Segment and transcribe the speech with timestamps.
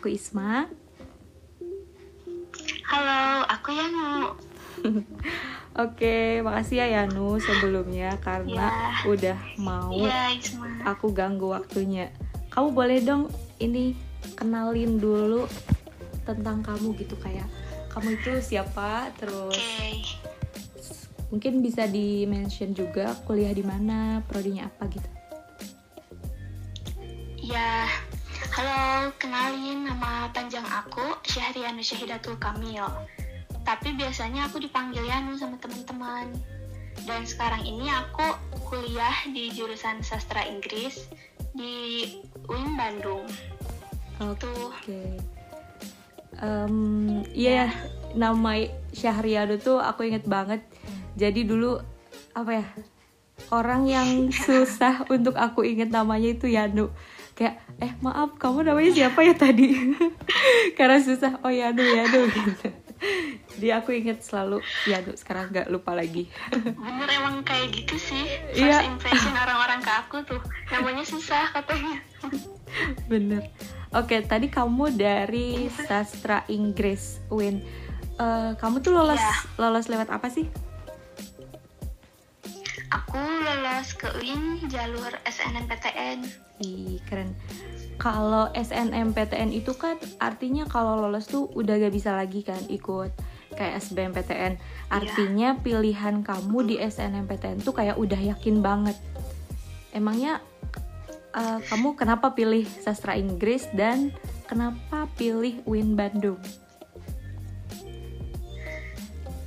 [0.00, 0.64] Aku Isma.
[2.88, 4.32] Halo, aku Yanu.
[5.84, 9.04] Oke, makasih ya Yanu sebelumnya karena Ya.
[9.04, 10.88] udah mau Isma.
[10.88, 12.08] aku ganggu waktunya.
[12.48, 13.28] Kamu boleh dong
[13.60, 13.92] ini
[14.40, 15.44] kenalin dulu
[16.24, 17.44] tentang kamu gitu kayak
[17.92, 20.00] kamu itu siapa, terus Oke.
[21.28, 25.10] mungkin bisa di mention juga kuliah di mana, prodinya apa gitu.
[27.36, 27.84] Ya,
[28.60, 32.84] halo, kenalin nama panjang aku Syahrianu Syahidatul Kamil.
[33.64, 36.28] Tapi biasanya aku dipanggil Yanu sama teman-teman.
[37.08, 38.36] Dan sekarang ini aku
[38.68, 41.08] kuliah di jurusan sastra Inggris
[41.56, 42.04] di
[42.52, 43.24] UIN Bandung.
[44.20, 45.16] Oke.
[46.44, 46.76] Em,
[47.32, 47.72] iya,
[48.12, 48.60] nama
[48.92, 50.60] Syahriado tuh aku inget banget.
[51.16, 51.80] Jadi dulu
[52.36, 52.66] apa ya?
[53.48, 56.92] Orang yang susah untuk aku inget namanya itu Yanu.
[57.40, 59.96] Kayak, eh maaf, kamu namanya siapa ya tadi?
[60.76, 62.68] Karena susah, oh Yanu, Yanu gitu.
[63.56, 66.28] Jadi aku inget selalu Yanu, sekarang nggak lupa lagi.
[66.52, 68.28] Bener emang kayak gitu sih.
[68.52, 68.84] First Iya.
[68.84, 70.36] impression orang-orang ke aku tuh.
[70.68, 71.96] Namanya susah katanya.
[73.08, 73.48] Bener.
[73.90, 77.64] Oke, tadi kamu dari sastra Inggris, Win.
[78.20, 79.32] Eh, kamu tuh lolos Iya.
[79.56, 80.44] lolos lewat apa sih?
[82.92, 86.49] Aku lolos ke UIN jalur SNMPTN.
[86.60, 87.32] Ih, keren.
[87.96, 93.12] Kalau SNMPTN itu kan artinya kalau lolos tuh udah gak bisa lagi kan ikut
[93.56, 94.60] kayak SBMPTN.
[94.88, 98.96] Artinya pilihan kamu di SNMPTN tuh kayak udah yakin banget.
[99.92, 100.40] Emangnya
[101.36, 104.12] eh, kamu kenapa pilih sastra Inggris dan
[104.48, 106.40] kenapa pilih UIN Bandung?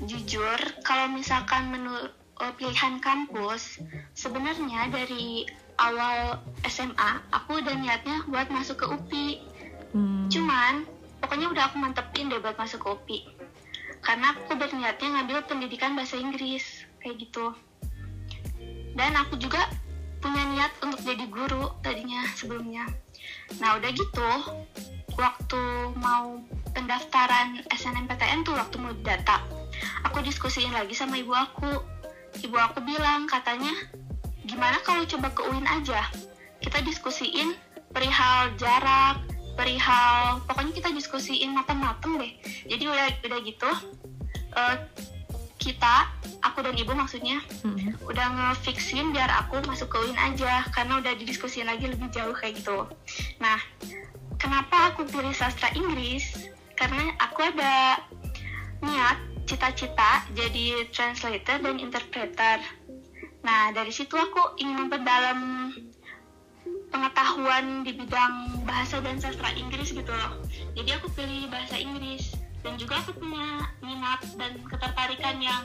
[0.03, 2.11] Jujur, kalau misalkan menurut
[2.59, 3.79] pilihan kampus,
[4.11, 5.47] sebenarnya dari
[5.83, 9.29] awal SMA aku udah niatnya buat masuk ke UPI.
[9.91, 10.87] Hmm, Cuman,
[11.19, 13.19] pokoknya udah aku mantepin deh buat masuk ke UPI.
[14.03, 17.55] Karena aku berniatnya ngambil pendidikan bahasa Inggris, kayak gitu.
[18.95, 19.67] Dan aku juga
[20.23, 22.87] punya niat untuk jadi guru tadinya sebelumnya.
[23.59, 24.29] Nah udah gitu,
[25.19, 25.61] waktu
[25.99, 26.39] mau
[26.71, 29.43] pendaftaran SNMPTN tuh waktu mau data,
[30.07, 31.71] aku diskusiin lagi sama ibu aku.
[32.43, 33.71] Ibu aku bilang katanya,
[34.43, 36.07] gimana kalau coba ke UIN aja?
[36.63, 37.55] Kita diskusiin
[37.91, 39.21] perihal jarak,
[39.53, 42.33] perihal pokoknya kita diskusiin matang-matang deh.
[42.67, 43.69] Jadi udah udah gitu,
[44.55, 44.75] eh,
[45.63, 46.11] kita
[46.43, 48.03] aku dan ibu maksudnya hmm.
[48.03, 52.59] udah ngefixin biar aku masuk ke UIN aja karena udah didiskusiin lagi lebih jauh kayak
[52.59, 52.83] gitu.
[53.39, 53.59] Nah,
[54.35, 56.51] kenapa aku pilih sastra Inggris?
[56.75, 58.03] Karena aku ada
[58.83, 59.17] niat
[59.47, 62.59] cita-cita jadi translator dan interpreter.
[63.43, 65.71] Nah, dari situ aku ingin memperdalam
[66.89, 70.39] pengetahuan di bidang bahasa dan sastra Inggris gitu loh.
[70.79, 75.63] Jadi aku pilih bahasa Inggris dan juga aku punya minat dan ketertarikan yang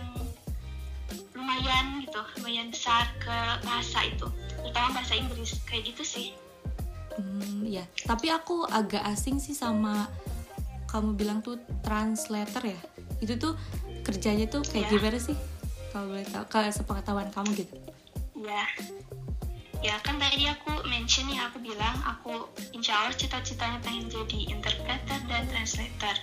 [1.38, 4.26] lumayan gitu, lumayan besar ke bahasa itu,
[4.58, 6.28] terutama bahasa Inggris kayak gitu sih.
[7.14, 7.86] Hmm, ya.
[8.02, 10.10] Tapi aku agak asing sih sama
[10.90, 12.80] kamu bilang tuh translator ya.
[13.22, 13.54] Itu tuh
[14.02, 14.92] kerjanya tuh kayak Ya.
[14.98, 15.36] gimana sih?
[15.88, 17.74] Kalau boleh tahu, kalau sepengetahuan kamu gitu.
[18.38, 18.64] Ya,
[19.80, 25.18] ya kan tadi aku mention ya aku bilang aku insya Allah cita-citanya pengen jadi interpreter
[25.26, 26.16] dan translator.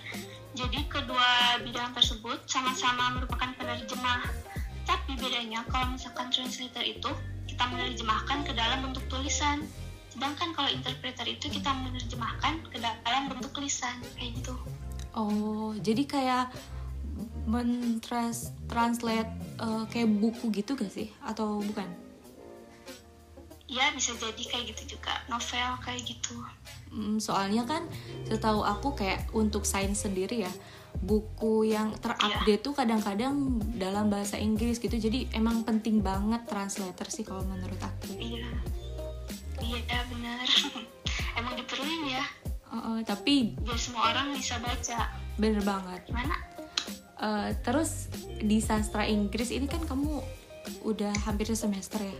[0.55, 4.23] Jadi kedua bidang tersebut sama-sama merupakan penerjemah.
[4.87, 7.11] Tapi bedanya kalau misalkan translator itu
[7.49, 9.67] kita menerjemahkan ke dalam bentuk tulisan.
[10.13, 14.55] Sedangkan kalau interpreter itu kita menerjemahkan ke dalam bentuk lisan kayak gitu.
[15.11, 16.45] Oh, jadi kayak
[17.45, 21.09] mentrans translate eh, kayak buku gitu gak sih?
[21.22, 21.88] Atau bukan?
[23.66, 26.38] Ya bisa jadi kayak gitu juga novel kayak gitu.
[26.94, 27.89] Hmm, soalnya kan
[28.23, 30.53] setahu aku kayak untuk sains sendiri ya
[30.95, 37.27] buku yang terupdate tuh kadang-kadang dalam bahasa Inggris gitu jadi emang penting banget translator sih
[37.27, 38.47] kalau menurut aku Iya,
[39.59, 40.47] iya benar.
[41.39, 42.24] Emang diperluin ya,
[42.65, 45.12] Uh, uh, tapi biar semua orang bisa baca.
[45.36, 46.36] bener banget Gimana?
[47.15, 48.12] Uh, terus
[48.44, 50.19] di sastra Inggris ini kan kamu
[50.83, 52.17] udah hampir semester ya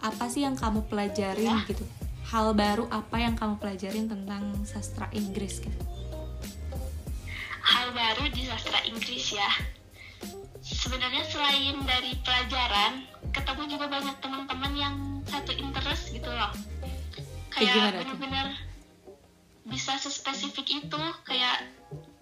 [0.00, 1.68] apa sih yang kamu pelajarin Ya.
[1.68, 1.84] gitu
[2.32, 5.76] hal baru apa yang kamu pelajarin tentang sastra Inggris gitu
[7.68, 9.50] Hal baru di sastra Inggris ya.
[10.64, 14.96] Sebenarnya selain dari pelajaran, ketemu juga banyak teman-teman yang
[15.28, 16.48] satu interest gitu loh.
[17.52, 18.56] Kayak bener-bener
[19.68, 21.68] bisa sespesifik itu, kayak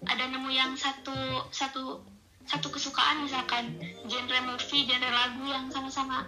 [0.07, 2.01] ada nemu yang satu satu
[2.47, 3.75] satu kesukaan misalkan
[4.07, 6.23] genre movie, genre lagu yang sama-sama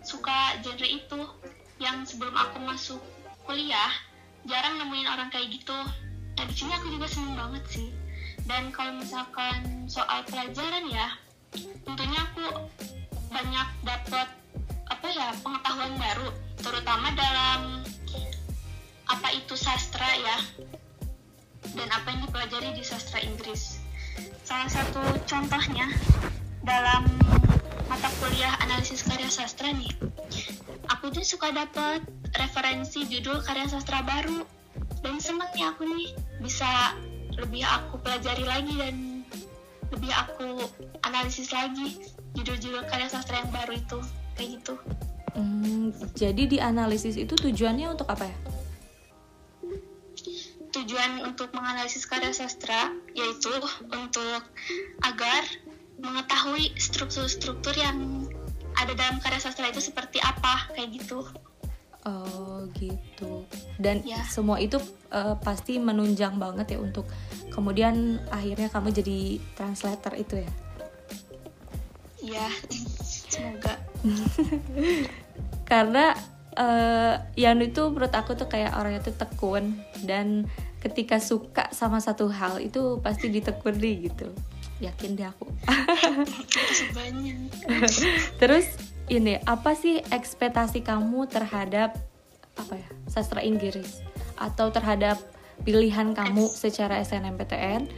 [0.00, 1.20] suka genre itu
[1.76, 3.00] yang sebelum aku masuk
[3.44, 3.92] kuliah
[4.48, 5.76] jarang nemuin orang kayak gitu.
[6.40, 7.88] Nah di sini aku juga seneng banget sih.
[8.48, 11.12] Dan kalau misalkan soal pelajaran ya
[11.84, 12.64] tentunya aku
[13.28, 14.28] banyak dapat
[14.88, 16.28] apa ya pengetahuan baru
[16.64, 17.84] terutama dalam
[19.08, 20.36] apa itu sastra ya
[21.78, 23.78] dan apa yang dipelajari di sastra Inggris
[24.42, 24.98] salah satu
[25.30, 25.86] contohnya
[26.66, 27.06] dalam
[27.86, 29.94] mata kuliah analisis karya sastra nih
[30.90, 32.02] aku tuh suka dapat
[32.34, 34.42] referensi judul karya sastra baru
[35.06, 36.10] dan seneng nih aku nih
[36.42, 36.98] bisa
[37.38, 39.22] lebih aku pelajari lagi dan
[39.94, 40.66] lebih aku
[41.06, 42.02] analisis lagi
[42.34, 43.98] judul-judul karya sastra yang baru itu
[44.34, 44.74] kayak gitu
[45.38, 48.36] Hmm, jadi di analisis itu tujuannya untuk apa ya?
[50.88, 53.52] Tujuan untuk menganalisis karya sastra yaitu
[53.92, 54.40] untuk
[55.04, 55.44] agar
[56.00, 58.24] mengetahui struktur-struktur yang
[58.72, 61.28] ada dalam karya sastra itu seperti apa kayak gitu
[62.08, 63.44] Oh gitu.
[63.76, 64.24] Dan Ya.
[64.24, 64.80] semua itu
[65.12, 67.04] eh, pasti menunjang banget ya untuk
[67.52, 70.50] kemudian akhirnya kamu jadi translator itu ya.
[72.24, 72.48] ya
[73.04, 73.76] semoga
[75.68, 76.16] Karena
[76.56, 79.76] eh Yanu itu menurut aku tuh kayak orangnya tuh tekun
[80.08, 84.30] dan ketika suka sama satu hal itu pasti ditekuni gitu.
[84.78, 85.50] Yakin deh aku.
[88.38, 88.66] Terus
[89.10, 91.98] ini apa sih ekspektasi kamu terhadap
[92.54, 94.02] apa ya sastra Inggris?
[94.38, 95.18] Atau terhadap
[95.66, 97.90] pilihan kamu secara SNMPTN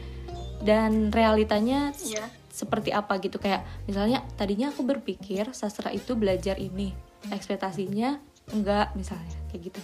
[0.65, 3.37] dan realitanya ya seperti apa gitu?
[3.37, 6.97] Kayak misalnya tadinya aku berpikir sastra itu belajar ini.
[7.29, 8.17] Ekspektasinya
[8.57, 9.37] enggak misalnya.
[9.53, 9.81] Kayak gitu.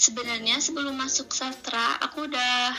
[0.00, 2.72] Sebenarnya sebelum masuk sastra aku udah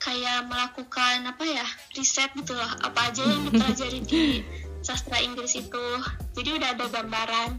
[0.00, 4.40] kayak melakukan apa ya riset gitu loh apa aja yang dipelajari di
[4.80, 5.86] sastra Inggris itu.
[6.32, 7.50] Jadi udah ada gambaran.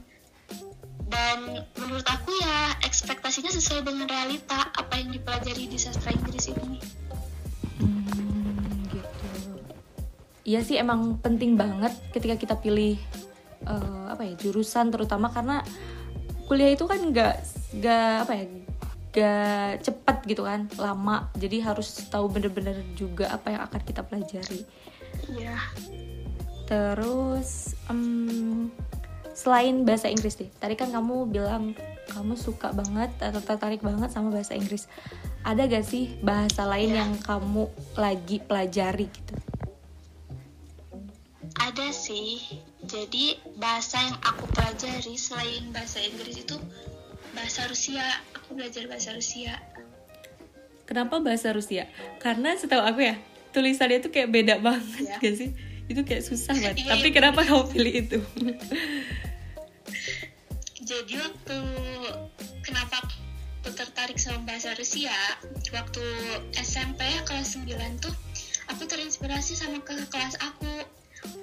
[1.10, 6.78] Dan menurut aku ya ekspektasinya sesuai dengan realita apa yang dipelajari di sastra Inggris ini.
[7.82, 9.30] Hmm, gitu.
[10.50, 12.98] Iya sih emang penting banget ketika kita pilih
[13.70, 15.62] eh, apa ya jurusan terutama karena
[16.50, 17.36] kuliah itu kan nggak
[17.78, 18.46] nggak apa ya
[19.10, 24.62] nggak cepat gitu kan lama jadi harus tahu bener-bener juga apa yang akan kita pelajari.
[25.30, 25.58] Iya
[26.70, 28.70] Terus em,
[29.34, 31.74] selain bahasa Inggris deh, tadi kan kamu bilang
[32.14, 34.86] kamu suka banget atau tertarik banget sama bahasa Inggris.
[35.42, 37.00] Ada gak sih bahasa lain Iya.
[37.02, 37.66] yang kamu
[37.98, 39.34] lagi pelajari gitu?
[41.60, 42.40] ada sih
[42.88, 46.56] jadi bahasa yang aku pelajari selain bahasa Inggris itu
[47.32, 48.04] bahasa Rusia
[48.34, 49.56] aku belajar bahasa Rusia
[50.84, 51.86] Kenapa bahasa Rusia?
[52.18, 53.14] Karena setahu aku ya
[53.54, 55.22] tulisannya tuh kayak beda banget Iya.
[55.22, 55.50] gak sih?
[55.86, 56.82] Itu kayak susah banget.
[56.82, 57.14] Iya, Tapi iya.
[57.14, 58.18] kenapa kamu pilih itu?
[60.82, 61.58] jadi waktu
[62.66, 65.14] kenapa aku tertarik sama bahasa Rusia
[65.70, 66.02] waktu
[66.58, 67.70] SMP ya kelas 9
[68.02, 68.14] tuh
[68.74, 70.66] aku terinspirasi sama ke kelas aku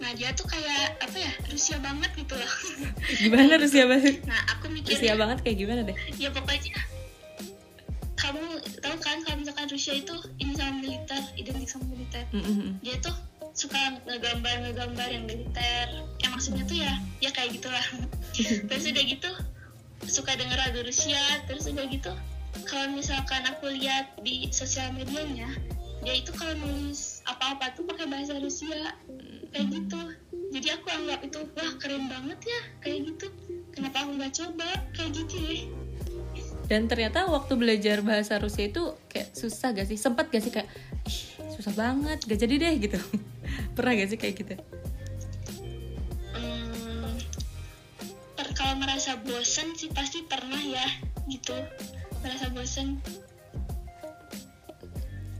[0.00, 2.52] nah dia tuh kayak apa ya Rusia banget gitu loh
[3.22, 4.24] gimana Rusia banget?
[4.24, 5.96] nah aku mikir Rusia banget kayak gimana deh?
[6.16, 6.76] ya pokoknya
[8.16, 8.42] kamu
[8.82, 12.80] tahu kan kalau misalkan Rusia itu ini sama militer identik sama militer Mm-mm.
[12.80, 13.14] dia tuh
[13.56, 15.86] suka ngegambar ngegambar yang militer
[16.20, 16.92] ya maksudnya tuh ya
[17.24, 17.86] ya kayak gitulah
[18.68, 19.30] terus udah gitu
[20.04, 22.12] suka denger lagu Rusia terus udah gitu
[22.68, 25.48] kalau misalkan aku lihat di sosial medianya
[26.04, 28.94] dia itu kalau nulis apa-apa tuh pakai bahasa Rusia.
[29.50, 30.00] Kayak gitu.
[30.54, 32.60] Jadi aku anggap itu wah keren banget ya.
[32.80, 33.26] Kayak gitu.
[33.74, 34.68] Kenapa aku nggak coba?
[34.94, 35.56] Kayak gitu ya.
[36.66, 39.94] Dan ternyata waktu belajar bahasa Rusia itu kayak susah gak sih?
[39.94, 40.66] Sempet gak sih kayak
[41.06, 41.18] Ih,
[41.54, 42.98] susah banget, gak jadi deh gitu.
[43.78, 44.54] Pernah gak sih kayak gitu?
[46.34, 47.14] Hmm,
[48.34, 50.82] per- kalau merasa bosen sih pasti pernah ya
[51.30, 51.54] gitu.
[52.26, 52.98] Merasa bosen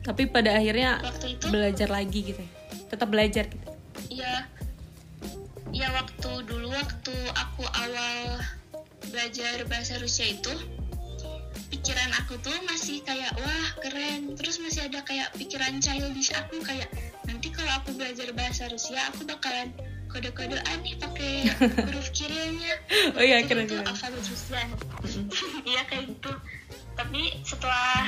[0.07, 1.45] Tapi pada akhirnya waktu itu?
[1.51, 2.51] belajar lagi gitu ya.
[2.87, 3.67] Tetap belajar gitu.
[4.07, 4.47] ya
[5.75, 8.39] ya waktu dulu waktu aku awal
[9.11, 10.55] belajar bahasa Rusia itu
[11.69, 14.39] pikiran aku tuh masih kayak wah keren.
[14.39, 16.87] Terus masih ada kayak pikiran childish aku kayak
[17.27, 19.75] nanti kalau aku belajar bahasa Rusia aku bakalan
[20.07, 21.51] kode-kodean nih pakai
[21.91, 22.73] huruf Kirillnya
[23.19, 23.85] Oh iya, keren, keren.
[23.85, 24.63] alfabet Rusia.
[25.69, 26.33] Iya kayak gitu.
[26.95, 28.07] Tapi setelah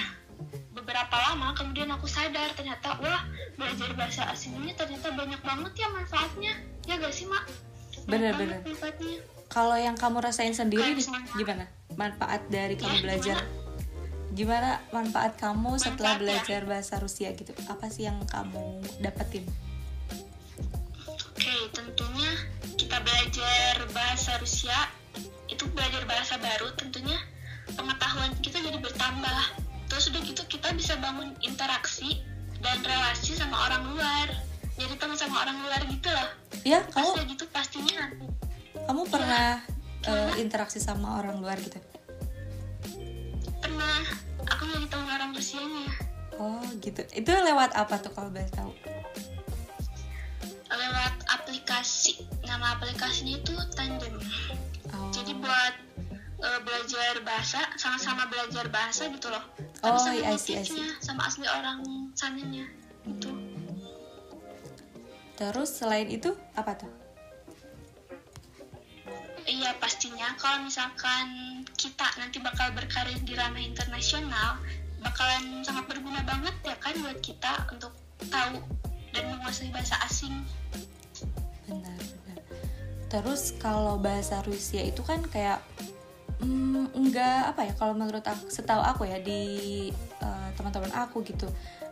[0.78, 5.88] beberapa lama kemudian aku sadar ternyata wah belajar bahasa asing ini ternyata banyak banget ya
[5.90, 6.52] manfaatnya
[6.86, 7.44] ya gak sih mak
[8.06, 8.58] Bener, Banyak bener.
[8.62, 9.16] banget manfaatnya
[9.48, 11.64] Kalau yang kamu rasain sendiri Kayak nih, gimana?
[11.92, 13.36] Manfaat dari kamu Ya, belajar?
[14.30, 16.20] Gimana manfaat kamu setelah Manfaat ya?
[16.20, 17.52] belajar bahasa Rusia gitu?
[17.64, 18.60] Apa sih yang kamu
[19.00, 19.44] dapetin?
[21.04, 22.30] Oke, tentunya
[22.76, 24.78] kita belajar bahasa Rusia
[25.48, 27.16] itu belajar bahasa baru tentunya
[27.68, 29.40] pengetahuan kita jadi bertambah
[29.88, 32.20] terus udah gitu kita bisa bangun interaksi
[32.60, 34.28] dan relasi sama orang luar.
[34.78, 36.28] Jadi teman sama orang luar gitu loh
[36.62, 38.26] ya pas kamu udah gitu pastinya nanti
[38.86, 39.48] kamu pernah
[40.06, 41.76] eh, interaksi sama orang luar gitu?
[43.58, 44.00] Pernah.
[44.48, 45.88] Aku jadi teman orang Rusianya
[46.38, 47.02] oh gitu.
[47.12, 48.70] Itu lewat apa tuh kalau boleh tahu?
[50.70, 52.22] Lewat aplikasi.
[52.46, 54.14] Nama aplikasinya itu Tandem.
[54.88, 55.12] Oh.
[55.12, 55.74] jadi buat
[56.38, 59.42] eh, belajar bahasa sama-sama belajar bahasa gitu loh.
[59.82, 61.82] Oh, sama I see, I native-nya, sama asli orang
[62.14, 62.66] sananya
[63.06, 63.30] gitu.
[65.38, 66.90] Terus selain itu apa tuh?
[69.48, 71.26] Iya pastinya kalau misalkan
[71.72, 74.60] kita nanti bakal berkarir di ranah internasional
[75.00, 77.94] bakalan sangat berguna banget ya kan buat kita untuk
[78.28, 78.60] tahu
[79.14, 80.44] dan menguasai bahasa asing.
[81.64, 82.38] Benar benar.
[83.08, 85.64] Terus kalau bahasa Rusia itu kan kayak
[86.42, 89.42] mm, enggak apa ya kalau menurut aku setahu aku ya di
[90.22, 91.46] eh, teman-teman aku gitu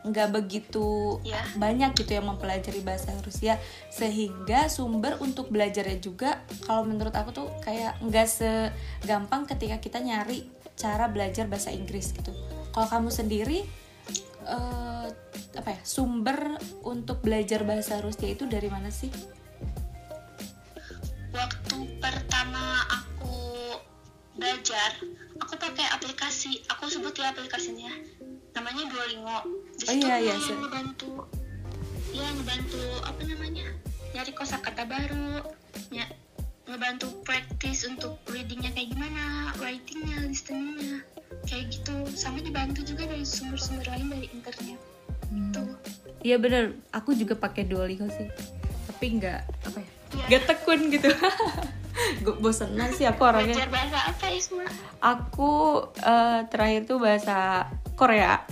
[0.07, 3.59] nggak begitu ya banyak gitu yang mempelajari bahasa Rusia
[3.91, 10.47] sehingga sumber untuk belajarnya juga kalau menurut aku tuh kayak nggak segampang ketika kita nyari
[10.77, 12.31] cara belajar bahasa Inggris gitu.
[12.71, 13.65] Kalau kamu sendiri
[14.47, 15.07] eh,
[15.57, 19.11] apa ya sumber untuk belajar bahasa Rusia itu dari mana sih?
[21.33, 23.06] Waktu pertama aku
[24.37, 24.91] belajar.
[25.39, 26.65] Aku pakai aplikasi.
[26.71, 27.93] Aku sebut ya aplikasinya.
[28.53, 29.39] Namanya Duolingo.
[29.75, 30.57] Di Oh, iya, iya, yang sih.
[30.57, 31.13] ngebantu.
[32.13, 33.67] Ya ngebantu apa namanya
[34.13, 35.45] nyari kosakata baru
[35.93, 36.09] ya
[36.65, 39.23] ngebantu practice untuk readingnya kayak gimana
[39.57, 41.05] writingnya listeningnya
[41.45, 41.93] kayak gitu.
[42.11, 44.81] Sama dibantu juga dari sumber-sumber lain dari internet.
[45.53, 45.77] Tuh.
[46.25, 48.27] Iya bener, aku juga pakai Duolingo sih.
[48.89, 50.25] Tapi nggak, apa ya, Iya.
[50.27, 51.09] nggak tekun gitu
[52.21, 54.65] Gue bosenan sih aku orangnya belajar bahasa apa Isma
[55.01, 55.51] Aku
[55.97, 58.45] eh, terakhir tuh bahasa Korea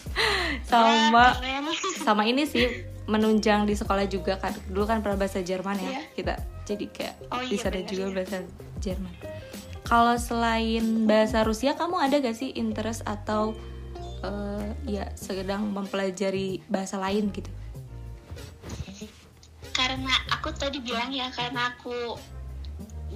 [0.70, 1.66] Sama keren.
[2.06, 2.66] sama ini sih
[3.06, 6.02] menunjang di sekolah juga kan Dulu kan pernah bahasa Jerman ya Iya.
[6.12, 8.14] kita Jadi kayak Oh iya, bisa ada bener, juga iya.
[8.14, 8.36] bahasa
[8.78, 9.14] Jerman
[9.82, 13.54] Kalau selain bahasa Rusia kamu ada gak sih interest atau
[14.20, 17.50] eh, ya sedang mempelajari bahasa lain gitu?
[19.70, 22.18] karena aku tadi bilang ya karena aku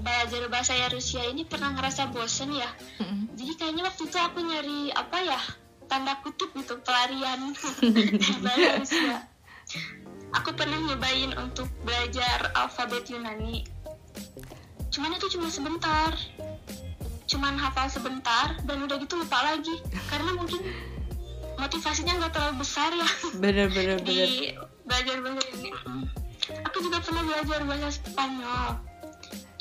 [0.01, 2.71] belajar bahasa ya Rusia ini pernah ngerasa bosen ya?
[2.99, 3.31] Mm-mm.
[3.39, 5.41] jadi kayaknya waktu itu aku nyari apa ya
[5.87, 7.53] tanda kutip gitu pelarian
[8.45, 9.17] bahasa Rusia.
[10.35, 13.63] Aku pernah nyobain untuk belajar alfabet Yunani.
[14.91, 16.11] Cuman itu cuma sebentar.
[17.31, 19.79] Cuman hafal sebentar dan udah gitu lupa lagi.
[20.11, 20.59] Karena mungkin
[21.55, 23.09] motivasinya nggak terlalu besar ya.
[23.39, 24.11] Bener bener bener.
[24.11, 24.51] di
[24.83, 25.71] belajar bahasa ini
[26.67, 28.71] aku juga pernah belajar bahasa Spanyol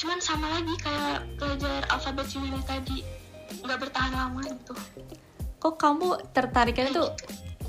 [0.04, 2.98] cuman sama lagi kayak belajar alfabet Yunani tadi.
[3.64, 4.74] Nggak bertahan lama gitu.
[5.64, 7.08] Kok kamu tertarikannya tuh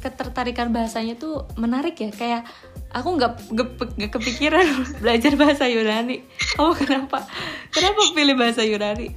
[0.02, 2.10] ketertarikan bahasanya tuh menarik ya?
[2.10, 2.42] Kayak
[2.90, 4.66] aku nggak nggak- kepikiran
[5.02, 6.26] belajar bahasa Yunani.
[6.58, 7.22] Kamu kenapa?
[7.70, 9.14] Kenapa pilih bahasa Yunani?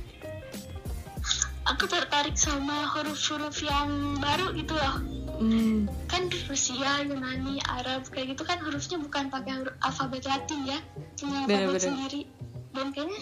[1.68, 5.04] Aku tertarik sama huruf-huruf yang baru gitu loh.
[5.38, 10.80] Hmm, kan Rusia Yunani Arab kayak gitu kan hurufnya bukan pakai huruf alfabet Latin ya.
[11.20, 12.22] Punya alfabet sendiri
[12.78, 13.22] dan kayaknya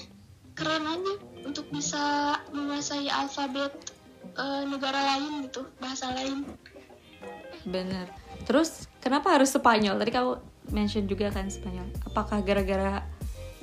[0.55, 1.13] keren aja
[1.47, 3.71] untuk bisa menguasai alfabet
[4.35, 6.43] eh, negara lain gitu bahasa lain.
[7.63, 8.11] Bener.
[8.43, 9.95] Terus kenapa harus Spanyol?
[9.97, 10.31] Tadi kamu
[10.75, 11.87] mention juga kan Spanyol.
[12.03, 13.03] Apakah gara-gara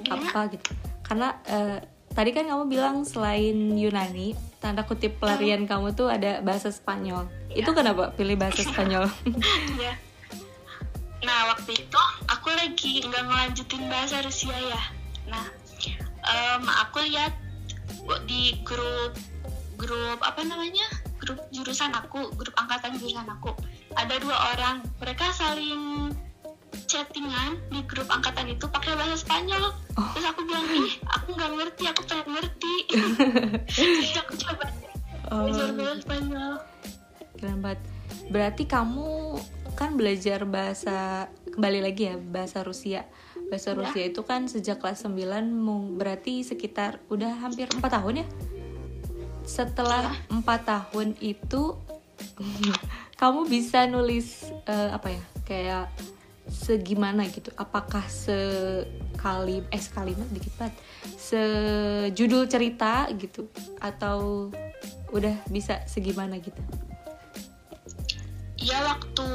[0.00, 0.28] Gimana?
[0.28, 0.70] apa gitu?
[1.04, 1.78] Karena eh,
[2.12, 7.26] tadi kan kamu bilang selain Yunani tanda kutip pelarian kamu tuh ada bahasa Spanyol.
[7.50, 9.08] Itu kenapa pilih bahasa Spanyol?
[9.80, 9.94] Iya.
[11.22, 14.82] Nah waktu itu aku lagi nggak ngelanjutin bahasa Rusia ya.
[15.30, 15.46] Nah
[16.32, 17.32] em, aku lihat
[18.26, 19.14] di grup
[19.78, 20.84] grup apa namanya
[21.20, 23.54] grup jurusan aku grup angkatan jurusan aku
[23.94, 26.10] ada dua orang mereka saling
[26.88, 29.70] chattingan di grup angkatan itu pakai bahasa Spanyol
[30.16, 32.74] terus aku bilang ih aku nggak ngerti aku pengen ngerti
[33.76, 34.66] jadi aku coba
[35.32, 35.48] Oh.
[35.48, 36.52] belajar bahasa Spanyol
[37.40, 37.80] Keren banget.
[38.30, 39.40] Berarti kamu
[39.74, 43.02] kan belajar bahasa kembali lagi ya bahasa Rusia.
[43.52, 43.84] Bahasa Ya.
[43.84, 48.26] Rusia itu kan sejak kelas 9 mung- berarti sekitar udah hampir empat tahun ya.
[49.44, 51.76] Setelah empat tahun itu
[53.20, 55.84] kamu bisa nulis eh, apa ya kayak
[56.48, 57.52] segimana gitu?
[57.60, 60.74] Apakah sekali eh sekalimat dikit banget
[61.20, 63.52] sejudul cerita gitu
[63.84, 64.48] atau
[65.12, 66.58] udah bisa segimana gitu?
[68.56, 69.28] Iya waktu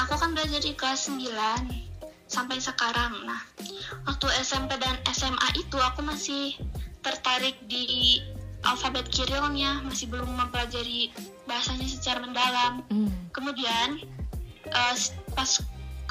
[0.00, 1.93] aku kan belajar di kelas 9
[2.34, 3.22] sampai sekarang.
[3.22, 3.38] Nah,
[4.10, 6.58] waktu SMP dan SMA itu aku masih
[7.06, 8.18] tertarik di
[8.66, 11.14] alfabet Kirilnya masih belum mempelajari
[11.46, 12.82] bahasanya secara mendalam.
[12.90, 14.02] Hmm, kemudian
[14.66, 14.94] eh,
[15.38, 15.50] pas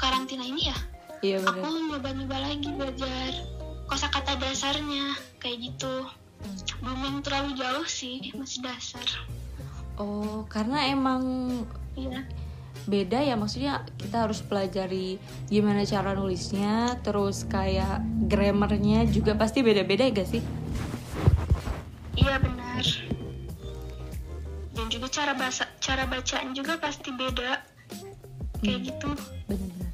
[0.00, 0.78] karantina ini ya
[1.24, 3.30] iya aku nyoba-nyoba lagi belajar
[3.88, 6.08] kosakata dasarnya kayak gitu.
[6.80, 9.04] Belum yang terlalu jauh sih masih dasar.
[9.96, 11.22] Oh, karena emang
[11.96, 12.24] iya
[12.84, 20.04] beda ya maksudnya kita harus pelajari gimana cara nulisnya terus kayak grammarnya juga pasti beda-beda
[20.04, 20.42] ya gak sih?
[22.14, 22.84] Iya benar.
[24.74, 27.62] Dan juga cara bahasa cara bacaan juga pasti beda.
[28.60, 28.86] Kayak Hmm.
[28.86, 29.08] gitu.
[29.44, 29.90] benar-benar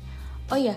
[0.47, 0.76] oh ya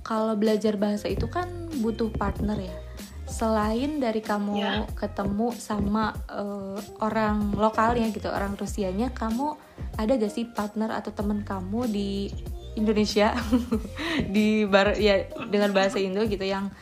[0.00, 1.46] kalau belajar bahasa itu kan
[1.78, 2.76] butuh partner ya.
[3.24, 4.72] Selain dari kamu Ya.
[4.92, 9.54] ketemu sama eh, orang lokalnya gitu orang Rusianya kamu
[10.00, 12.32] ada gak sih partner atau teman kamu di
[12.72, 13.36] Indonesia?
[14.34, 16.72] Di bar ya dengan bahasa Indo gitu yang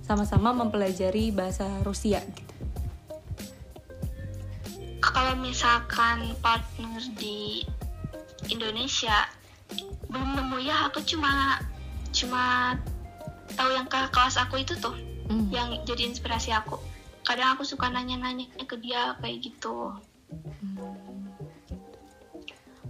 [0.00, 2.52] sama-sama mempelajari bahasa Rusia gitu.
[5.02, 7.66] Kalau misalkan partner di
[8.48, 9.28] Indonesia
[10.08, 10.88] belum nemu ya.
[10.88, 11.58] Aku cuma
[12.14, 12.76] cuma
[13.52, 14.94] tahu yang ke kelas aku itu tuh
[15.32, 15.48] Hmm.
[15.48, 16.76] yang jadi inspirasi aku.
[17.24, 19.94] Kadang aku suka nanya-nanya ke dia kayak gitu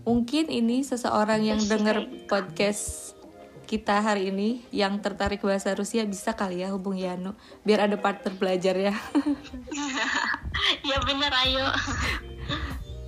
[0.02, 3.14] Mungkin ini seseorang yang kayak- podcast
[3.71, 7.32] kita hari ini yang tertarik bahasa Rusia bisa kali ya hubungi Yano
[7.64, 8.94] biar ada partner belajar ya.
[10.88, 11.64] ya bener ayo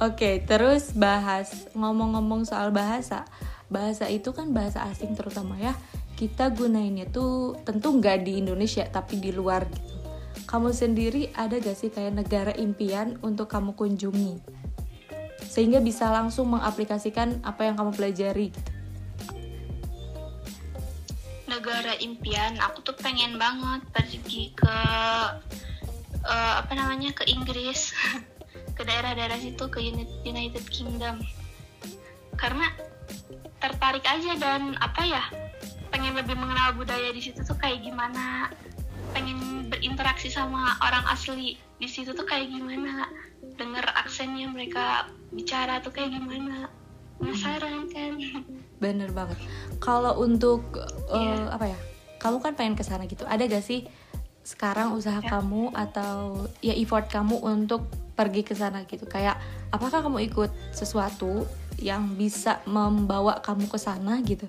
[0.03, 3.29] Oke, terus bahas ngomong-ngomong soal bahasa.
[3.71, 5.77] Bahasa itu kan bahasa asing terutama ya.
[6.19, 9.95] Kita gunainnya tuh tentu nggak di Indonesia tapi di luar gitu.
[10.45, 14.64] Kamu sendiri ada gak sih kayak negara impian untuk kamu kunjungi?
[15.47, 18.73] Sehingga bisa langsung mengaplikasikan apa yang kamu pelajari gitu.
[21.55, 24.77] negara impian aku tuh pengen banget pergi ke
[26.25, 27.95] eh, apa namanya ke Inggris.
[28.75, 31.23] Ke daerah-daerah situ ke Uni- United Kingdom.
[32.35, 32.67] Karena
[33.63, 35.23] tertarik aja dan apa ya
[35.95, 38.51] pengen lebih mengenal budaya di situ tuh kayak gimana.
[39.15, 43.07] Pengen berinteraksi sama orang asli di situ tuh kayak gimana.
[43.55, 46.71] Denger aksennya mereka bicara tuh kayak gimana
[47.19, 48.15] penasaran kan
[48.79, 49.39] Bener banget.
[49.79, 50.77] Kalau untuk
[51.09, 51.51] uh, Iya.
[51.51, 51.79] apa ya?
[52.19, 53.25] Kamu kan pengen ke sana gitu.
[53.25, 53.87] Ada gak sih
[54.45, 55.31] sekarang usaha Ya.
[55.31, 59.07] kamu atau ya effort kamu untuk pergi ke sana gitu?
[59.07, 61.49] Kayak apakah kamu ikut sesuatu
[61.81, 64.47] yang bisa membawa kamu ke sana gitu?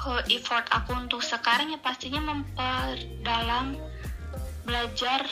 [0.00, 3.76] kalau effort aku untuk sekarang ya pastinya memperdalam
[4.64, 5.28] belajar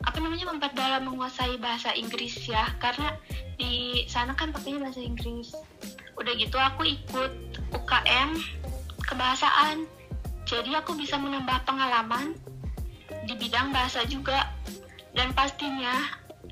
[0.00, 3.12] apa namanya memperdalam menguasai bahasa Inggris ya karena
[3.60, 5.52] di sana kan pakainya bahasa Inggris
[6.16, 7.32] udah gitu aku ikut
[7.76, 8.30] UKM
[9.04, 9.84] kebahasaan
[10.48, 12.32] jadi aku bisa menambah pengalaman
[13.28, 14.48] di bidang bahasa juga
[15.12, 15.92] dan pastinya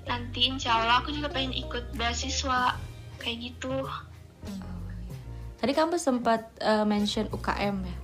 [0.05, 2.77] nanti insya Allah aku juga pengen ikut beasiswa
[3.21, 3.89] kayak gitu
[5.59, 7.97] Tadi kamu sempat uh, mention UKM ya.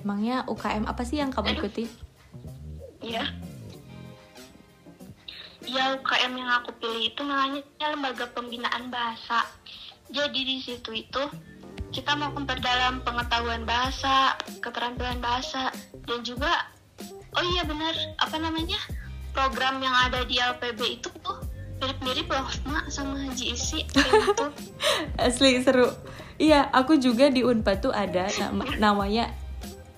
[0.00, 1.60] Emangnya UKM apa sih yang kamu Aduh.
[1.60, 1.84] ikuti?
[3.04, 3.28] Iya.
[5.64, 9.48] Ya UKM yang aku pilih itu namanya Lembaga Pembinaan Bahasa.
[10.12, 11.22] Jadi di situ itu
[11.94, 15.70] kita mau memperdalam pengetahuan bahasa, keterampilan bahasa,
[16.04, 16.50] dan juga
[17.34, 18.78] oh iya benar apa namanya
[19.30, 21.38] program yang ada di LPB itu tuh
[21.78, 24.46] mirip-mirip loh mak sama kayak gitu.
[25.26, 25.90] Asli seru.
[26.34, 29.30] Iya, aku juga di Unpad tuh ada nama- namanya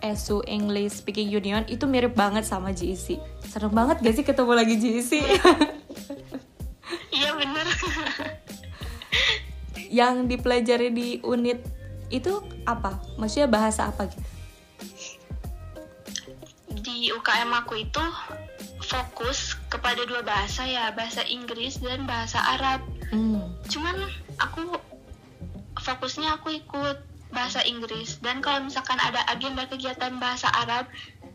[0.04, 3.16] ESU English Speaking Union itu mirip banget sama GEC.
[3.44, 5.12] Serem banget gak sih ketemu lagi GEC?
[7.10, 7.66] Iya benar.
[9.90, 11.64] Yang dipelajari di unit
[12.12, 13.00] itu apa?
[13.18, 14.36] Maksudnya bahasa apa gitu?
[16.86, 18.04] di UKM aku itu
[18.86, 23.54] fokus kepada dua bahasa ya bahasa Inggris dan bahasa Arab Hmm.
[23.70, 23.94] cuman
[24.34, 24.66] aku
[25.78, 26.98] fokusnya aku ikut
[27.34, 30.86] bahasa Inggris dan kalau misalkan ada agenda kegiatan bahasa Arab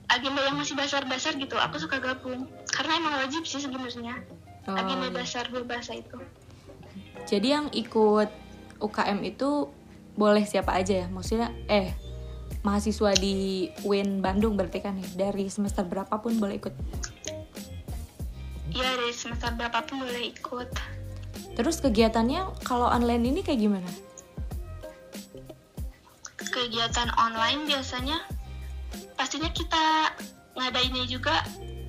[0.07, 4.19] agenda yang masih dasar-dasar gitu aku suka gabung karena emang wajib sih sebenarnya
[4.69, 5.25] Oh, agenda iya.
[5.25, 6.21] dasar dua bahasa itu
[7.25, 8.29] Jadi yang ikut
[8.77, 9.65] UKM itu
[10.13, 11.07] boleh siapa aja ya?
[11.09, 11.97] Maksudnya eh
[12.61, 16.73] mahasiswa di UIN Bandung berarti kan ya dari semester berapapun boleh ikut.
[18.69, 20.69] ya dari semester berapapun boleh ikut
[21.57, 23.89] Terus kegiatannya kalau online ini kayak gimana?
[26.51, 28.19] Kegiatan online biasanya
[29.15, 30.11] pastinya kita
[30.59, 31.41] ngadainnya juga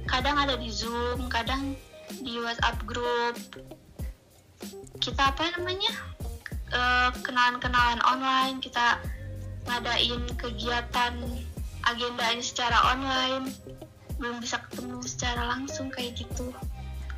[0.06, 1.74] kadang ada di Zoom, kadang
[2.22, 3.36] di WhatsApp grup.
[5.02, 5.90] Kita apa namanya?
[6.72, 8.96] eh, kenalan-kenalan online, kita
[9.68, 11.12] ngadain kegiatan
[11.84, 13.50] agenda ini secara online.
[14.22, 16.54] belum bisa ketemu secara langsung kayak gitu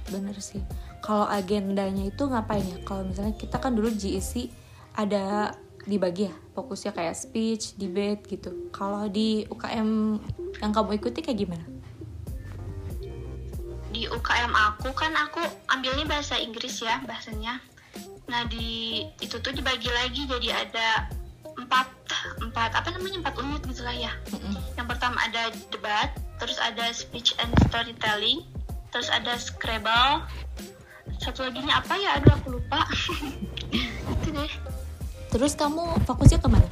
[0.08, 0.64] bener sih
[1.04, 4.48] kalau agendanya itu ngapain ya kalau misalnya kita kan dulu GEC
[4.96, 5.52] ada
[5.84, 8.72] dibagi ya fokusnya kayak speech debate gitu.
[8.72, 10.18] Kalau di UKM
[10.60, 11.64] yang kamu ikuti kayak gimana?
[13.92, 17.60] Di UKM aku kan aku ambilnya bahasa Inggris ya bahasanya.
[18.26, 20.88] Nah di itu tuh dibagi lagi jadi ada
[21.54, 21.86] empat
[22.42, 24.10] empat apa namanya empat unit gitulah ya.
[24.34, 24.58] Mm-mm.
[24.74, 26.10] yang pertama ada debat
[26.42, 28.42] terus ada speech and storytelling
[28.90, 30.24] terus ada Scrabble.
[31.22, 32.18] Satu lagi apa ya?
[32.18, 32.82] Aduh aku lupa.
[34.22, 34.73] Itu deh
[35.34, 36.68] terus kamu fokusnya ke mana?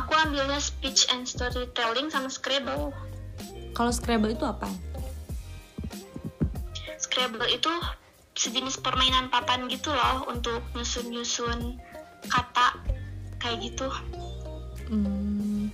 [0.00, 2.96] Aku ambilnya speech and storytelling sama Scrabble.
[3.76, 4.72] Kalau Scrabble itu apa?
[6.96, 7.68] Scrabble itu
[8.32, 11.76] sejenis permainan papan gitu loh untuk nyusun-nyusun
[12.32, 12.80] kata
[13.36, 13.92] kayak gitu.
[14.88, 15.68] Hmm,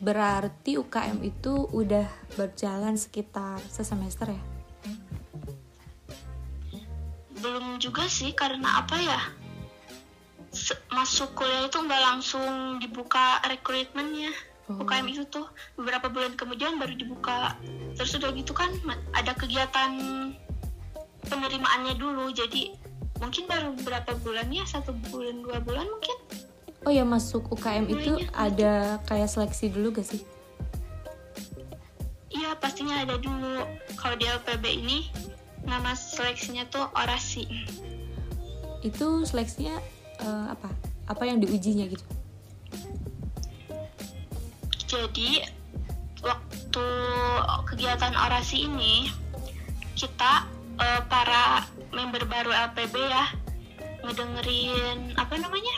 [0.00, 2.08] berarti UKM itu udah
[2.40, 4.57] berjalan sekitar sesemester ya?
[7.48, 9.20] Belum juga sih karena apa ya?
[10.92, 14.36] Masuk kuliah itu nggak langsung dibuka rekrutmennya
[14.68, 14.84] Oh.
[14.84, 15.48] UKM itu tuh
[15.80, 17.56] beberapa bulan kemudian baru dibuka.
[17.96, 18.68] Terus udah gitu kan
[19.16, 19.96] ada kegiatan
[21.24, 22.28] penerimaannya dulu.
[22.28, 22.76] Jadi
[23.16, 24.68] mungkin baru berapa bulan ya?
[24.68, 26.16] Satu bulan dua bulan mungkin?
[26.84, 30.22] Oh ya masuk UKM itu ada kayak seleksi dulu gak sih?
[32.28, 33.64] iya pastinya ada dulu.
[33.96, 35.08] Kalau di LPB ini
[35.66, 37.46] nama seleksinya tuh orasi
[38.84, 39.78] Itu seleksinya
[40.22, 40.70] eh, apa?
[41.08, 42.04] Apa yang diujinya gitu?
[44.88, 45.44] Jadi
[46.22, 46.88] waktu
[47.68, 49.10] kegiatan orasi ini
[49.98, 50.46] kita
[50.78, 53.26] eh, para member baru LPB ya
[54.06, 55.76] ngedengerin apa namanya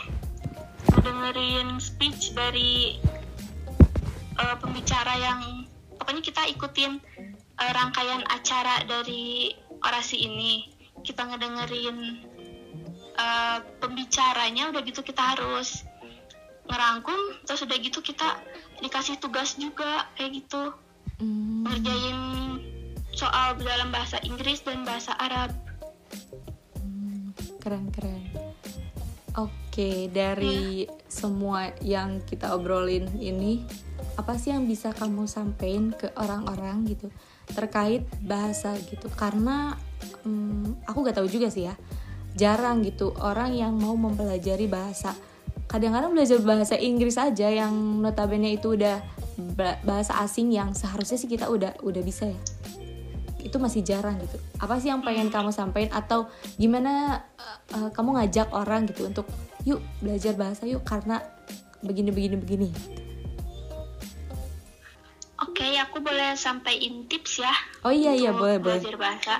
[0.93, 3.01] ngedengerin speech dari
[4.37, 5.65] eh, pembicara yang
[5.97, 7.01] pokoknya kita ikutin
[7.57, 10.69] eh, rangkaian acara dari orasi ini
[11.01, 11.97] kita ngedengerin
[13.17, 15.85] eh, pembicaranya udah gitu kita harus
[16.69, 18.39] ngerangkum terus udah gitu kita
[18.79, 20.73] dikasih tugas juga kayak gitu.
[21.21, 22.19] Hmm, ngerjain
[23.13, 25.53] soal dalam bahasa Inggris dan bahasa Arab.
[26.79, 28.23] Hmm, keren keren.
[29.37, 33.63] Oke dari semua yang kita obrolin ini
[34.19, 37.07] apa sih yang bisa kamu sampaikan ke orang-orang gitu
[37.51, 39.07] terkait bahasa gitu?
[39.13, 39.75] Karena
[40.23, 41.75] hmm, aku gak tahu juga sih ya.
[42.35, 45.11] Jarang gitu orang yang mau mempelajari bahasa.
[45.67, 47.71] Kadang-kadang belajar bahasa Inggris aja yang
[48.03, 48.99] notabene itu udah
[49.55, 52.41] ba- bahasa asing yang seharusnya sih kita udah udah bisa ya.
[53.41, 54.39] Itu masih jarang gitu.
[54.59, 55.95] Apa sih yang pengen kamu sampaikan?
[55.95, 56.27] Atau
[56.59, 59.27] gimana uh, uh, kamu ngajak orang gitu untuk
[59.63, 61.21] yuk belajar bahasa yuk karena
[61.81, 62.69] begini begini begini
[65.71, 67.53] oke aku boleh sampaikan tips ya
[67.87, 68.83] oh iya iya boleh boleh.
[68.83, 69.35] belajar bahasa.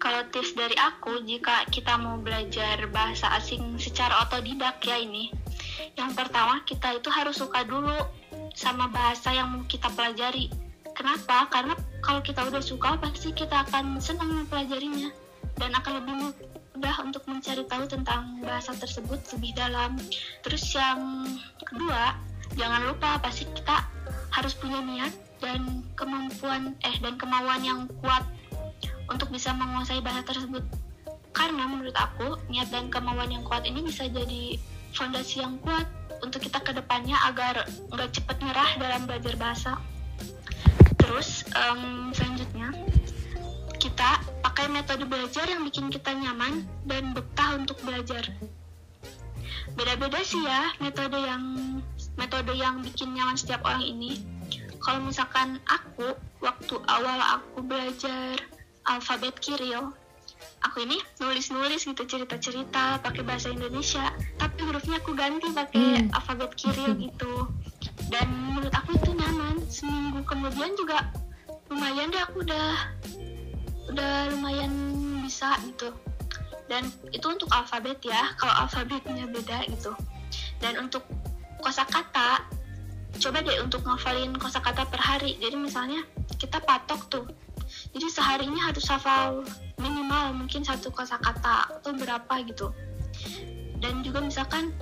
[0.00, 5.28] Kalau tips dari aku jika kita mau belajar bahasa asing secara otodidak ya ini
[6.00, 7.92] yang pertama kita itu harus suka dulu
[8.56, 10.48] sama bahasa yang mau kita pelajari.
[10.96, 11.44] Kenapa?
[11.52, 15.12] Karena kalau kita udah suka pasti kita akan senang mempelajarinya
[15.60, 16.14] dan akan lebih
[16.72, 20.00] mudah untuk mencari tahu tentang bahasa tersebut lebih dalam.
[20.40, 21.28] Terus yang
[21.68, 22.16] kedua
[22.54, 23.82] jangan lupa pasti kita
[24.30, 28.22] harus punya niat dan kemampuan eh dan kemauan yang kuat
[29.10, 30.62] untuk bisa menguasai bahasa tersebut.
[31.36, 34.56] Karena menurut aku, niat dan kemauan yang kuat ini bisa jadi
[34.96, 35.84] fondasi yang kuat
[36.24, 39.72] untuk kita ke depannya agar nggak cepet nyerah dalam belajar bahasa.
[40.96, 42.72] Terus, em, selanjutnya,
[43.76, 48.24] kita pakai metode belajar yang bikin kita nyaman dan betah untuk belajar.
[49.76, 51.44] Beda-beda sih ya metode yang
[52.16, 54.20] metode yang bikin nyaman setiap orang ini.
[54.80, 58.38] Kalau misalkan aku waktu awal aku belajar
[58.86, 59.90] alfabet Kiril,
[60.62, 66.16] aku ini nulis-nulis gitu cerita-cerita pakai bahasa Indonesia, tapi hurufnya aku ganti pakai Hmm.
[66.16, 67.50] alfabet Kiril gitu.
[68.12, 69.58] Dan menurut aku itu nyaman.
[69.66, 71.10] Seminggu kemudian juga
[71.66, 72.68] lumayan deh aku udah
[73.90, 74.70] udah lumayan
[75.26, 75.90] bisa gitu.
[76.66, 79.94] Dan itu untuk alfabet ya, kalau alfabetnya beda gitu.
[80.58, 81.06] Dan untuk
[81.60, 82.44] kosakata,
[83.16, 85.36] coba deh untuk ngafalin kosakata per hari.
[85.40, 86.04] Jadi misalnya
[86.36, 87.26] kita patok tuh.
[87.66, 89.42] Jadi seharinya harus hafal
[89.80, 92.70] minimal mungkin satu kosakata atau berapa gitu.
[93.82, 94.72] Dan juga misalkan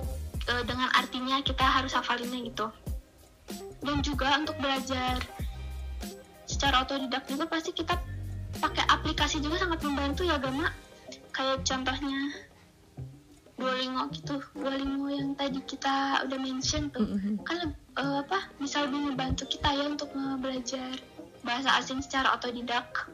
[0.45, 2.67] e, dengan artinya kita harus hafalinnya gitu.
[3.81, 5.21] Dan juga untuk belajar
[6.45, 7.97] secara otodidak juga pasti kita
[8.61, 10.69] pakai aplikasi juga sangat membantu ya Gama.
[11.35, 12.31] Kayak contohnya
[13.55, 17.07] Duolingo gitu Duolingo yang tadi kita udah mention tuh.
[17.07, 17.39] Mm-mm.
[17.47, 20.11] kan eh, apa bisa lebih membantu kita ya untuk
[20.43, 20.99] belajar
[21.45, 23.07] bahasa asing secara otodidak.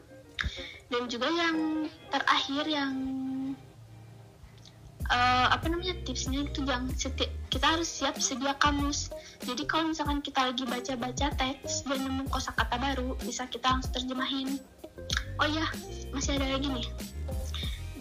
[0.90, 2.94] Dan juga yang terakhir yang
[5.06, 9.14] eh, apa namanya tipsnya itu jangan seti- kita harus siap sedia kamus.
[9.46, 14.58] Jadi kalau misalkan kita lagi baca-baca teks dan nemu kosakata baru bisa kita langsung terjemahin.
[15.40, 15.64] Oh ya
[16.12, 16.86] masih ada lagi nih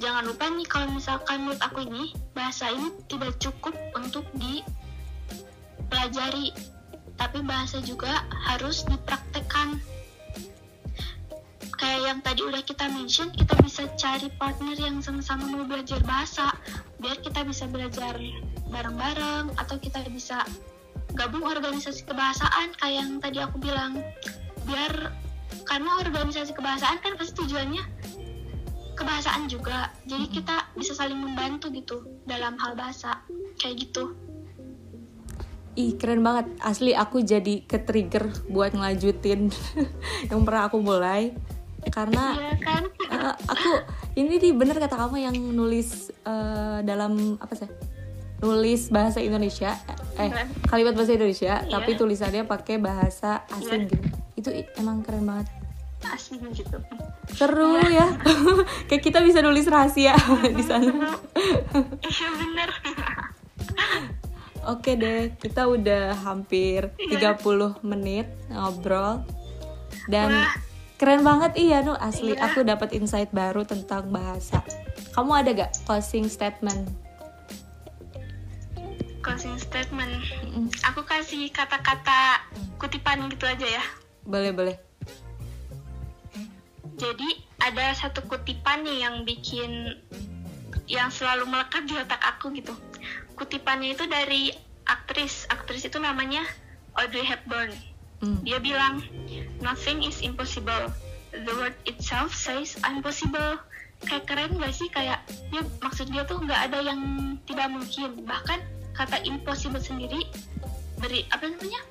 [0.01, 6.49] jangan lupa nih kalau misalkan menurut aku ini bahasa ini tidak cukup untuk dipelajari.
[7.21, 9.77] Tapi bahasa juga harus dipraktekkan.
[11.77, 16.49] Kayak yang tadi udah kita mention kita bisa cari partner yang sama-sama mau belajar bahasa.
[16.97, 18.17] Biar kita bisa belajar
[18.73, 20.41] bareng-bareng atau kita bisa
[21.13, 24.01] gabung organisasi kebahasaan kayak yang tadi aku bilang.
[24.65, 25.13] Biar
[25.69, 27.85] karena organisasi kebahasaan kan pasti tujuannya
[28.93, 29.89] kebahasaan juga.
[30.03, 33.23] Jadi kita bisa saling membantu gitu dalam hal bahasa.
[33.55, 34.11] Kayak gitu.
[35.73, 36.51] Ih keren banget.
[36.59, 39.47] Asli aku jadi ke trigger buat ngelanjutin
[40.29, 41.31] yang pernah aku mulai.
[41.81, 42.83] Karena iya kan?
[43.09, 43.71] eh, aku
[44.13, 47.71] ini nih bener kata kamu yang nulis eh, dalam apa sih?
[48.37, 49.73] Nulis bahasa Indonesia.
[50.13, 50.29] Eh
[50.67, 51.71] kalimat bahasa Indonesia Iya.
[51.71, 53.91] tapi tulisannya pakai bahasa asing Iya.
[53.91, 54.07] gitu.
[54.35, 55.47] Itu emang keren banget
[56.03, 56.77] aslinya gitu
[57.29, 58.07] seru ya
[58.89, 60.17] kayak kita bisa nulis rahasia
[60.57, 61.13] di sana
[62.01, 62.69] iya bener
[64.61, 67.33] Oke deh, kita udah hampir Iya.
[67.33, 69.25] 30 menit ngobrol.
[70.05, 70.53] Dan Wah.
[70.97, 72.45] keren banget iya nu asli Iya.
[72.45, 74.61] aku dapat insight baru tentang bahasa.
[75.17, 76.93] Kamu ada gak closing statement?
[79.21, 80.09] closing statement
[80.81, 82.41] aku kasih kata-kata
[82.77, 83.83] kutipan gitu aja ya
[84.25, 84.75] Boleh boleh.
[86.99, 87.29] Jadi
[87.61, 89.95] ada satu kutipan nih yang bikin
[90.91, 92.75] yang selalu melekat di otak aku gitu.
[93.37, 94.51] Kutipannya itu dari
[94.89, 95.47] aktris.
[95.47, 96.43] Aktris itu namanya
[96.99, 97.71] Audrey Hepburn.
[98.21, 98.37] Mm.
[98.45, 99.01] dia bilang
[99.65, 100.93] nothing is impossible.
[101.33, 103.57] The word itself says impossible
[104.05, 104.93] kayak keren gak sih?
[104.93, 107.01] Kayak ya maksud dia tuh nggak ada yang
[107.49, 108.21] tidak mungkin.
[108.21, 108.59] Bahkan
[108.93, 110.21] kata impossible sendiri
[111.01, 111.81] beri apa namanya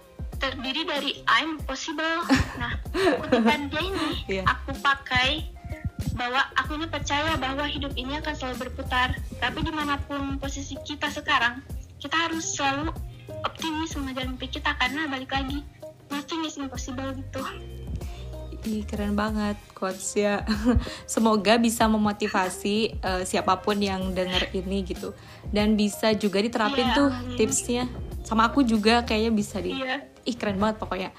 [0.40, 2.24] terdiri dari I'm possible
[2.60, 2.80] nah
[3.20, 4.42] kutipan dia ini Iya.
[4.48, 5.44] aku pakai
[6.16, 10.74] bahwa aku ini percaya bahwa hidup ini akan selalu berputar tapi di mana pun posisi
[10.82, 11.60] kita sekarang
[12.00, 12.88] kita harus selalu
[13.44, 15.60] optimis mengejar mimpi kita karena balik lagi
[16.08, 17.44] nothing is impossible gitu
[18.60, 20.44] Ih, keren banget quotes ya.
[21.08, 25.16] Semoga bisa memotivasi eh, siapa pun yang denger ini gitu.
[25.48, 27.08] Dan bisa juga diterapin Iya, tuh
[27.40, 27.88] tipsnya.
[28.22, 29.74] Sama aku juga kayaknya bisa di.
[29.74, 31.10] iya Ih keren banget pokoknya.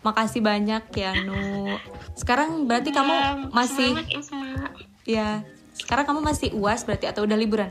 [0.00, 1.76] Makasih banyak ya Nu.
[2.12, 4.46] Sekarang berarti kamu Iya, masih semangat, Isma.
[5.02, 5.28] ya.
[5.72, 7.70] Sekarang kamu masih UAS berarti atau udah liburan?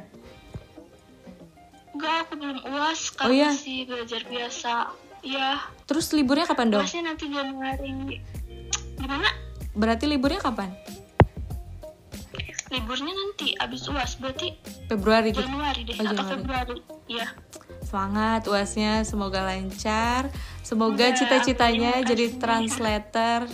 [1.91, 3.49] enggak aku belum uas Oh, kan iya?
[3.49, 4.71] masih belajar biasa
[5.21, 6.83] iya Terus liburnya kapan dong?
[6.83, 8.19] uasnya nanti Januari
[8.95, 9.29] gimana
[9.71, 10.75] Berarti liburnya kapan?
[12.67, 15.39] liburnya nanti abis uas berarti Februari gitu.
[15.39, 16.31] Januari deh Oh, atau Januari.
[16.35, 16.75] Februari
[17.07, 17.27] iya
[17.85, 20.33] Semangat UASnya, semoga lancar.
[20.65, 23.45] Semoga cita-citanya jadi translator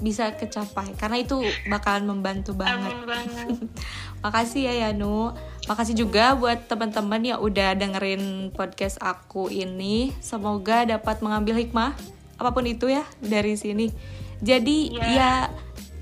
[0.00, 2.90] bisa kecapai karena itu bakalan membantu banget.
[3.04, 3.46] banget
[4.24, 5.32] Makasih ya Yanu.
[5.68, 10.10] Makasih juga buat teman-teman yang udah dengerin podcast aku ini.
[10.18, 11.94] Semoga dapat mengambil hikmah
[12.40, 13.92] apa pun itu ya dari sini.
[14.40, 15.04] Jadi Iya.
[15.14, 15.32] ya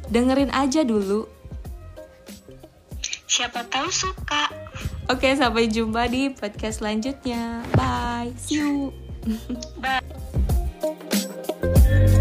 [0.08, 1.26] dengerin aja dulu.
[3.28, 4.48] siapa tahu suka
[5.08, 7.64] Oke, sampai jumpa di podcast selanjutnya.
[7.72, 8.36] Bye.
[8.36, 8.92] See you.
[9.80, 10.04] Bye.